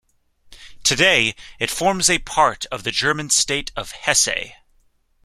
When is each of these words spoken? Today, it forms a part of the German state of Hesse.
Today, 0.83 1.35
it 1.59 1.69
forms 1.69 2.09
a 2.09 2.17
part 2.17 2.65
of 2.71 2.81
the 2.83 2.89
German 2.89 3.29
state 3.29 3.71
of 3.75 3.91
Hesse. 3.91 4.51